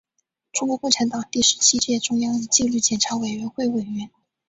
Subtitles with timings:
[0.51, 4.09] 中国共产党第十七届中央纪律检查委员会委员。